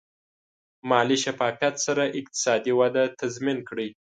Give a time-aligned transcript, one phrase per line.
[0.89, 3.89] مالي شفافیت سره اقتصادي وده تضمین کړئ.